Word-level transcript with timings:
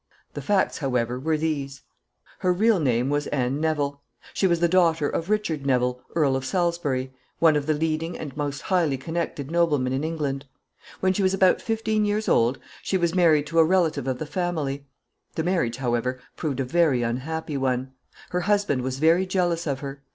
The 0.33 0.41
facts, 0.41 0.79
however, 0.79 1.19
were 1.19 1.37
these. 1.37 1.83
[Sidenote: 2.39 2.39
Her 2.39 2.39
story.] 2.39 2.39
Her 2.39 2.53
real 2.71 2.79
name 2.79 3.09
was 3.11 3.27
Anne 3.27 3.61
Neville. 3.61 4.01
She 4.33 4.47
was 4.47 4.59
the 4.59 4.67
daughter 4.67 5.07
of 5.07 5.29
Richard 5.29 5.63
Neville, 5.63 6.01
Earl 6.15 6.35
of 6.35 6.43
Salisbury, 6.43 7.13
one 7.37 7.55
of 7.55 7.67
the 7.67 7.75
leading 7.75 8.17
and 8.17 8.35
most 8.35 8.61
highly 8.63 8.97
connected 8.97 9.51
noblemen 9.51 9.93
in 9.93 10.03
England. 10.03 10.45
When 11.01 11.13
she 11.13 11.21
was 11.21 11.35
about 11.35 11.61
fifteen 11.61 12.03
years 12.03 12.27
old 12.27 12.57
she 12.81 12.97
was 12.97 13.13
married 13.13 13.45
to 13.45 13.59
a 13.59 13.63
relative 13.63 14.07
of 14.07 14.17
the 14.17 14.25
family. 14.25 14.87
The 15.35 15.43
marriage, 15.43 15.77
however, 15.77 16.19
proved 16.35 16.59
a 16.59 16.65
very 16.65 17.03
unhappy 17.03 17.55
one. 17.57 17.91
Her 18.31 18.41
husband 18.41 18.81
was 18.81 18.97
very 18.97 19.27
jealous 19.27 19.67
of 19.67 19.81
her. 19.81 20.01